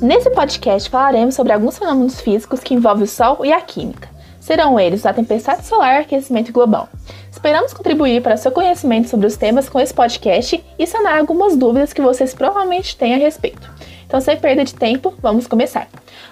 [0.00, 4.08] Nesse podcast falaremos sobre alguns fenômenos físicos que envolvem o Sol e a química.
[4.40, 6.88] Serão eles a tempestade solar e aquecimento global.
[7.30, 11.92] Esperamos contribuir para seu conhecimento sobre os temas com esse podcast e sanar algumas dúvidas
[11.92, 13.70] que vocês provavelmente têm a respeito.
[14.06, 15.86] Então, sem perda de tempo, vamos começar.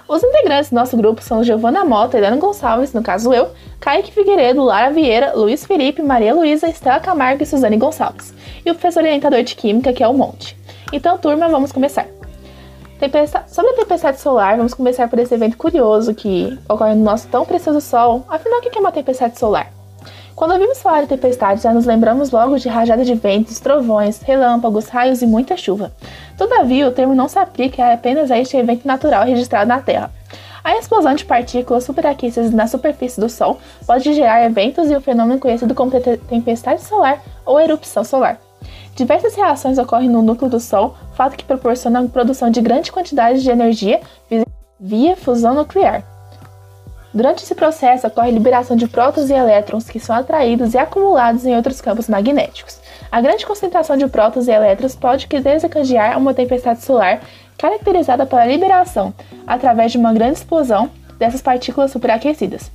[0.08, 4.64] Os integrantes do nosso grupo são Giovana Mota, Helena Gonçalves, no caso eu, Kaique Figueiredo,
[4.64, 8.32] Lara Vieira, Luiz Felipe, Maria Luísa, Estela Camargo e Suzane Gonçalves.
[8.64, 10.56] E o professor orientador de Química, que é o Monte.
[10.90, 12.17] Então, turma, vamos começar.
[13.46, 17.44] Sobre a tempestade solar, vamos começar por esse evento curioso que ocorre no nosso tão
[17.44, 18.24] precioso Sol.
[18.28, 19.72] Afinal, o que é uma tempestade solar?
[20.34, 24.88] Quando ouvimos falar de tempestade, já nos lembramos logo de rajadas de ventos, trovões, relâmpagos,
[24.88, 25.92] raios e muita chuva.
[26.36, 30.10] Todavia, o termo não se aplica apenas a este evento natural registrado na Terra.
[30.64, 35.38] A explosão de partículas superaquecidas na superfície do Sol pode gerar eventos e o fenômeno
[35.38, 35.92] conhecido como
[36.28, 38.40] tempestade solar ou erupção solar.
[38.98, 43.40] Diversas reações ocorrem no núcleo do Sol, fato que proporciona a produção de grande quantidade
[43.40, 44.00] de energia
[44.80, 46.02] via fusão nuclear.
[47.14, 51.46] Durante esse processo ocorre a liberação de prótons e elétrons que são atraídos e acumulados
[51.46, 52.80] em outros campos magnéticos.
[53.08, 57.20] A grande concentração de prótons e elétrons pode desencadear uma tempestade solar
[57.56, 59.14] caracterizada pela liberação,
[59.46, 62.68] através de uma grande explosão, dessas partículas superaquecidas.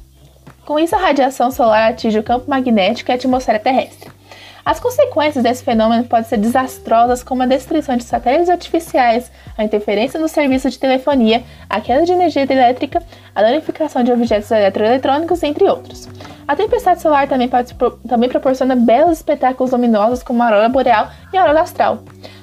[0.66, 4.23] Com isso, a radiação solar atinge o campo magnético e a atmosfera terrestre.
[4.66, 10.18] As consequências desse fenômeno podem ser desastrosas, como a destruição de satélites artificiais, a interferência
[10.18, 13.04] no serviço de telefonia, a queda de energia elétrica,
[13.36, 16.08] a danificação de objetos eletroeletrônicos, entre outros.
[16.48, 17.76] A tempestade solar também, pode,
[18.08, 22.00] também proporciona belos espetáculos luminosos como a aurora boreal e a aurora astral.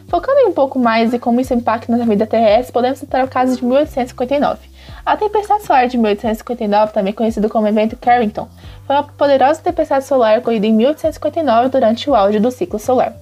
[0.09, 3.29] Focando em um pouco mais e como isso impacta na vida terrestre, podemos citar o
[3.29, 4.70] caso de 1859.
[5.11, 8.47] A tempestade solar de 1859, também conhecido como evento Carrington,
[8.87, 13.13] foi uma poderosa tempestade solar ocorrida em 1859 durante o auge do ciclo solar.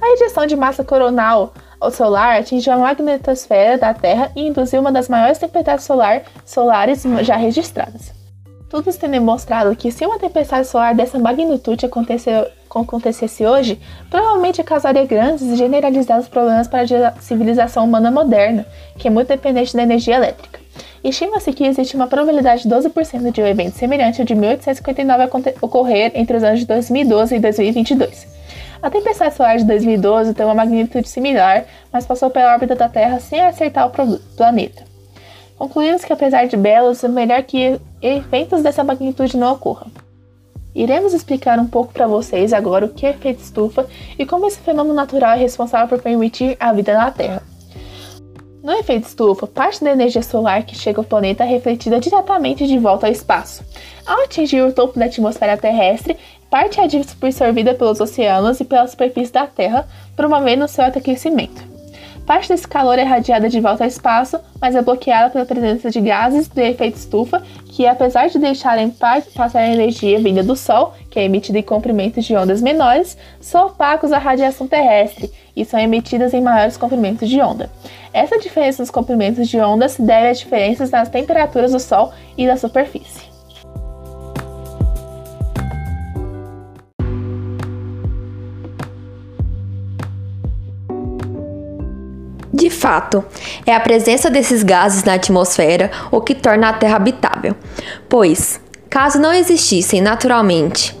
[0.00, 1.52] A ejeção de massa coronal
[1.90, 7.34] solar atingiu a magnetosfera da Terra e induziu uma das maiores tempestades solar, solares já
[7.34, 8.14] registradas.
[8.70, 15.42] Tudo tem demonstrado que se uma tempestade solar dessa magnitude acontecesse hoje, provavelmente causaria grandes
[15.42, 18.64] e generalizados problemas para a civilização humana moderna,
[18.96, 20.61] que é muito dependente da energia elétrica.
[21.04, 26.12] Estima-se que existe uma probabilidade de 12% de um evento semelhante ao de 1859 ocorrer
[26.14, 28.28] entre os anos de 2012 e 2022.
[28.80, 33.18] A tempestade solar de 2012 tem uma magnitude similar, mas passou pela órbita da Terra
[33.18, 34.84] sem acertar o planeta.
[35.58, 39.90] Concluímos que, apesar de belos, é melhor que eventos dessa magnitude não ocorram.
[40.74, 43.86] Iremos explicar um pouco para vocês agora o que é efeito estufa
[44.18, 47.51] e como esse fenômeno natural é responsável por permitir a vida na Terra.
[48.62, 52.78] No efeito estufa, parte da energia solar que chega ao planeta é refletida diretamente de
[52.78, 53.64] volta ao espaço.
[54.06, 56.16] Ao atingir o topo da atmosfera terrestre,
[56.48, 61.71] parte é absorvida pelos oceanos e pela superfície da Terra, promovendo seu aquecimento.
[62.26, 66.00] Parte desse calor é radiada de volta ao espaço, mas é bloqueada pela presença de
[66.00, 71.18] gases de efeito estufa, que apesar de deixarem passar a energia vinda do Sol, que
[71.18, 76.32] é emitida em comprimentos de ondas menores, são opacos à radiação terrestre e são emitidas
[76.32, 77.68] em maiores comprimentos de onda.
[78.12, 82.46] Essa diferença nos comprimentos de onda se deve a diferenças nas temperaturas do Sol e
[82.46, 83.31] da superfície.
[92.62, 93.24] De fato,
[93.66, 97.56] é a presença desses gases na atmosfera o que torna a Terra habitável,
[98.08, 100.96] pois, caso não existissem naturalmente,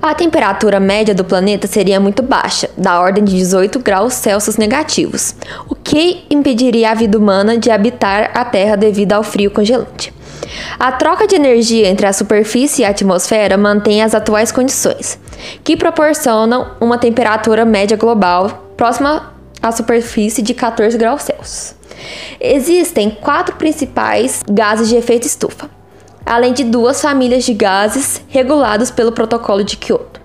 [0.00, 5.34] a temperatura média do planeta seria muito baixa, da ordem de 18 graus Celsius negativos,
[5.68, 10.10] o que impediria a vida humana de habitar a Terra devido ao frio congelante.
[10.78, 15.18] A troca de energia entre a superfície e a atmosfera mantém as atuais condições,
[15.62, 19.33] que proporcionam uma temperatura média global próxima
[19.64, 21.74] a superfície de 14 graus Celsius.
[22.38, 25.70] Existem quatro principais gases de efeito estufa,
[26.26, 30.20] além de duas famílias de gases regulados pelo Protocolo de Kyoto.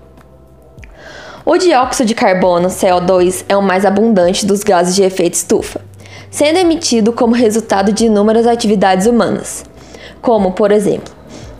[1.42, 5.80] O dióxido de carbono, CO2, é o mais abundante dos gases de efeito estufa,
[6.30, 9.64] sendo emitido como resultado de inúmeras atividades humanas,
[10.20, 11.14] como, por exemplo,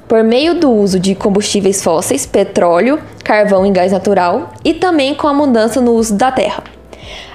[0.06, 5.26] por meio do uso de combustíveis fósseis, petróleo, carvão e gás natural, e também com
[5.26, 6.62] a mudança no uso da terra.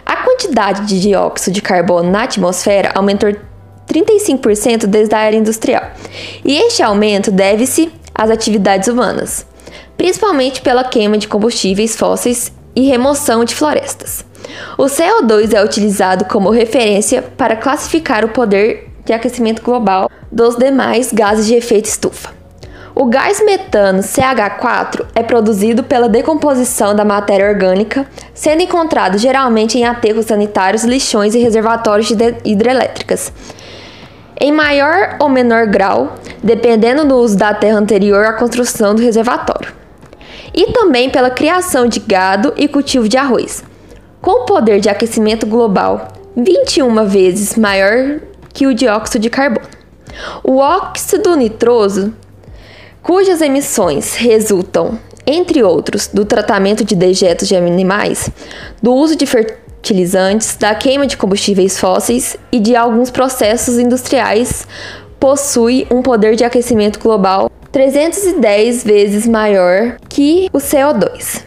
[0.05, 3.33] A quantidade de dióxido de carbono na atmosfera aumentou
[3.91, 5.91] 35% desde a era industrial,
[6.43, 9.45] e este aumento deve-se às atividades humanas,
[9.97, 14.23] principalmente pela queima de combustíveis fósseis e remoção de florestas.
[14.77, 21.11] O CO2 é utilizado como referência para classificar o poder de aquecimento global dos demais
[21.11, 22.44] gases de efeito estufa.
[22.97, 29.83] O gás metano CH4 é produzido pela decomposição da matéria orgânica, sendo encontrado geralmente em
[29.83, 33.33] aterros sanitários, lixões e reservatórios de hidrelétricas.
[34.39, 39.73] em maior ou menor grau, dependendo do uso da terra anterior à construção do reservatório,
[40.53, 43.63] e também pela criação de gado e cultivo de arroz,
[44.21, 48.19] com o poder de aquecimento global 21 vezes maior
[48.53, 49.67] que o dióxido de carbono.
[50.43, 52.13] O óxido nitroso,
[53.05, 54.97] cujas emissões resultam,
[55.27, 58.31] entre outros, do tratamento de dejetos de animais,
[58.81, 64.67] do uso de fertilizantes, da queima de combustíveis fósseis e de alguns processos industriais,
[65.19, 71.43] possui um poder de aquecimento global 310 vezes maior que o CO2.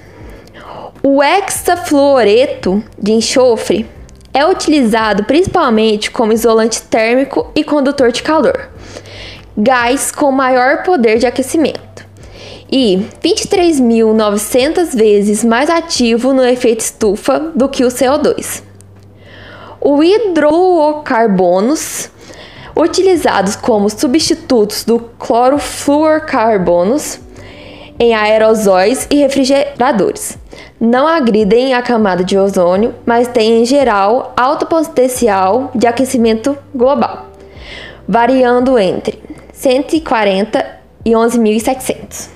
[1.03, 3.85] O hexafluoreto de enxofre
[4.33, 8.69] é utilizado principalmente como isolante térmico e condutor de calor,
[9.61, 12.07] gás com maior poder de aquecimento,
[12.71, 18.63] e 23.900 vezes mais ativo no efeito estufa do que o CO2.
[19.81, 22.09] O hidrofluorocarbonos,
[22.77, 27.19] utilizados como substitutos do clorofluorcarbonos
[27.99, 30.39] em aerosóis e refrigeradores
[30.81, 37.27] não agridem a camada de ozônio, mas têm em geral alto potencial de aquecimento global,
[38.07, 39.21] variando entre
[39.59, 40.65] 140
[41.05, 42.29] e 11.700.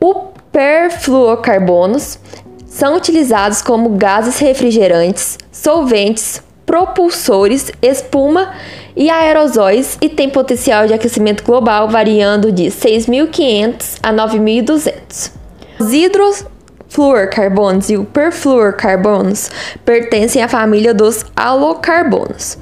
[0.00, 0.14] O
[0.50, 2.18] perfluorocarbonos
[2.66, 8.52] são utilizados como gases refrigerantes, solventes, propulsores, espuma
[8.96, 15.30] e aerosóis e têm potencial de aquecimento global variando de 6.500 a 9.200.
[15.78, 16.44] Os hidros
[16.88, 19.50] fluorcarbonos e o perfluorcarbonos
[19.84, 22.58] pertencem à família dos halocarbonos,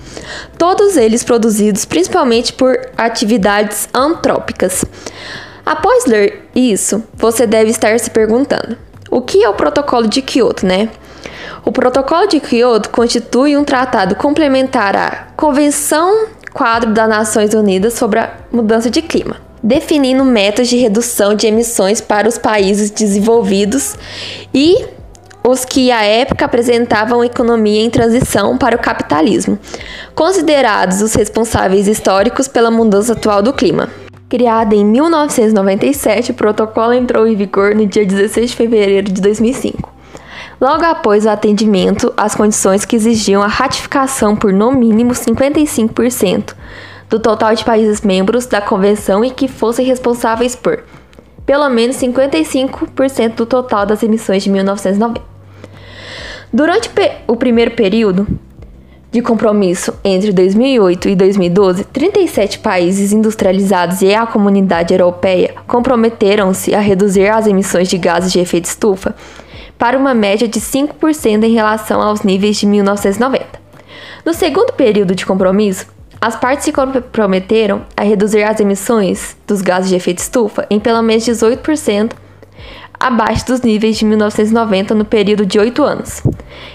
[0.59, 4.85] todos eles produzidos principalmente por atividades antrópicas.
[5.65, 8.77] Após ler isso, você deve estar se perguntando:
[9.11, 10.89] o que é o Protocolo de Kyoto, né?
[11.65, 18.21] O Protocolo de Kyoto constitui um tratado complementar à Convenção Quadro das Nações Unidas sobre
[18.21, 23.97] a Mudança de Clima definindo metas de redução de emissões para os países desenvolvidos
[24.53, 24.85] e
[25.49, 29.59] os que à época apresentavam economia em transição para o capitalismo,
[30.15, 33.89] considerados os responsáveis históricos pela mudança atual do clima.
[34.29, 39.95] Criado em 1997, o protocolo entrou em vigor no dia 16 de fevereiro de 2005.
[40.61, 46.55] Logo após o atendimento às condições que exigiam a ratificação por no mínimo 55%
[47.09, 50.83] do total de países membros da convenção e que fossem responsáveis por
[51.45, 55.23] pelo menos 55% do total das emissões de 1990.
[56.53, 56.91] Durante
[57.29, 58.27] o primeiro período
[59.13, 66.81] de compromisso entre 2008 e 2012, 37 países industrializados e a comunidade europeia comprometeram-se a
[66.81, 69.15] reduzir as emissões de gases de efeito estufa
[69.79, 73.47] para uma média de 5% em relação aos níveis de 1990.
[74.25, 75.87] No segundo período de compromisso,
[76.21, 81.03] as partes se comprometeram a reduzir as emissões dos gases de efeito estufa em pelo
[81.03, 82.13] menos 18%
[82.99, 86.23] abaixo dos níveis de 1990 no período de oito anos,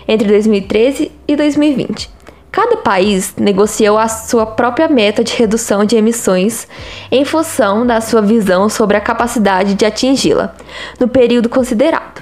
[0.08, 2.10] entre 2013 e 2020.
[2.52, 6.68] Cada país negociou a sua própria meta de redução de emissões
[7.10, 10.54] em função da sua visão sobre a capacidade de atingi-la
[11.00, 12.22] no período considerado.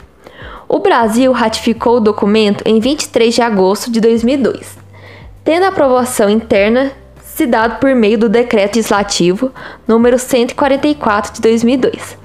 [0.67, 4.77] O Brasil ratificou o documento em 23 de agosto de 2002,
[5.43, 6.91] tendo aprovação interna
[7.39, 9.49] se dado por meio do Decreto Legislativo
[9.87, 12.17] número 144 de 2002.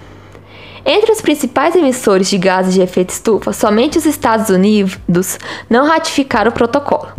[0.85, 5.39] Entre os principais emissores de gases de efeito estufa, somente os Estados Unidos
[5.71, 7.13] não ratificaram o protocolo.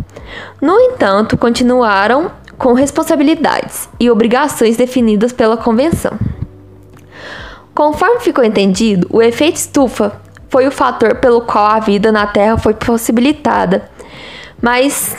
[0.60, 6.18] No entanto, continuaram com responsabilidades e obrigações definidas pela Convenção.
[7.74, 12.58] Conforme ficou entendido, o efeito estufa foi o fator pelo qual a vida na Terra
[12.58, 13.88] foi possibilitada,
[14.60, 15.16] mas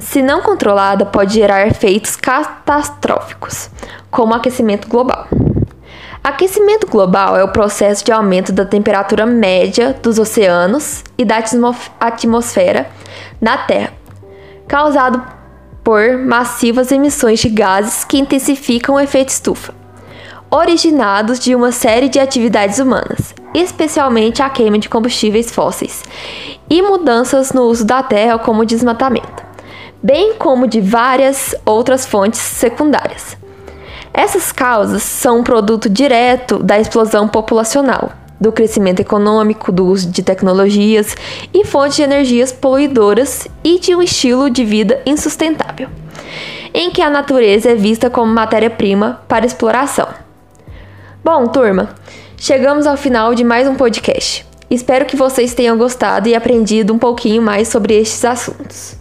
[0.00, 3.70] se não controlada, pode gerar efeitos catastróficos,
[4.10, 5.28] como aquecimento global.
[6.24, 11.42] Aquecimento global é o processo de aumento da temperatura média dos oceanos e da
[12.00, 12.90] atmosfera
[13.40, 13.92] na Terra,
[14.66, 15.22] causado
[15.84, 19.74] por massivas emissões de gases que intensificam o efeito estufa,
[20.50, 26.02] originados de uma série de atividades humanas, especialmente a queima de combustíveis fósseis
[26.68, 29.39] e mudanças no uso da terra, como desmatamento
[30.02, 33.36] bem como de várias outras fontes secundárias.
[34.12, 41.14] Essas causas são produto direto da explosão populacional, do crescimento econômico, do uso de tecnologias
[41.54, 45.88] e fontes de energias poluidoras e de um estilo de vida insustentável,
[46.74, 50.08] em que a natureza é vista como matéria-prima para exploração.
[51.22, 51.90] Bom, turma,
[52.36, 54.46] chegamos ao final de mais um podcast.
[54.70, 58.99] Espero que vocês tenham gostado e aprendido um pouquinho mais sobre estes assuntos.